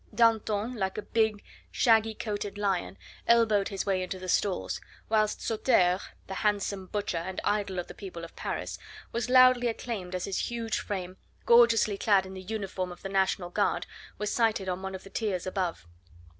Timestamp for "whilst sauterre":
5.09-5.99